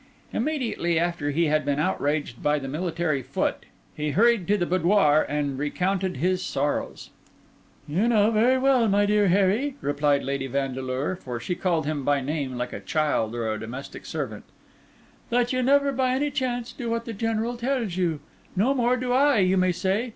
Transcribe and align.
Immediately 0.33 0.97
after 0.97 1.29
he 1.29 1.45
had 1.45 1.63
been 1.63 1.77
outraged 1.77 2.41
by 2.41 2.57
the 2.57 2.67
military 2.67 3.21
foot, 3.21 3.67
he 3.95 4.09
hurried 4.09 4.47
to 4.47 4.57
the 4.57 4.65
boudoir 4.65 5.23
and 5.29 5.59
recounted 5.59 6.17
his 6.17 6.41
sorrows. 6.43 7.11
"You 7.87 8.07
know 8.07 8.31
very 8.31 8.57
well, 8.57 8.87
my 8.87 9.05
dear 9.05 9.27
Harry," 9.27 9.75
replied 9.79 10.23
Lady 10.23 10.47
Vandeleur, 10.47 11.17
for 11.17 11.39
she 11.39 11.53
called 11.53 11.85
him 11.85 12.03
by 12.03 12.19
name 12.19 12.57
like 12.57 12.73
a 12.73 12.79
child 12.79 13.35
or 13.35 13.53
a 13.53 13.59
domestic 13.59 14.07
servant, 14.07 14.45
"that 15.29 15.53
you 15.53 15.61
never 15.61 15.91
by 15.91 16.13
any 16.15 16.31
chance 16.31 16.71
do 16.73 16.89
what 16.89 17.05
the 17.05 17.13
General 17.13 17.55
tells 17.55 17.95
you. 17.95 18.21
No 18.55 18.73
more 18.73 18.97
do 18.97 19.11
I, 19.13 19.37
you 19.37 19.55
may 19.55 19.71
say. 19.71 20.09